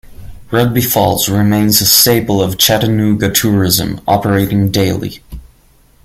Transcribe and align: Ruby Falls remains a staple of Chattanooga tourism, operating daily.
Ruby 0.49 0.81
Falls 0.81 1.29
remains 1.29 1.79
a 1.79 1.85
staple 1.85 2.41
of 2.41 2.57
Chattanooga 2.57 3.29
tourism, 3.29 4.01
operating 4.07 4.71
daily. 4.71 5.21